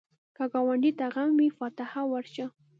[0.35, 2.45] که ګاونډي ته غم وي، فاتحه ورشه